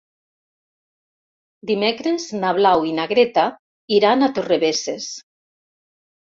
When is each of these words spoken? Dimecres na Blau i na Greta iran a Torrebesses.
Dimecres 1.71 2.25
na 2.37 2.53
Blau 2.61 2.87
i 2.93 2.95
na 3.01 3.05
Greta 3.13 3.45
iran 3.99 4.29
a 4.29 4.31
Torrebesses. 4.41 5.11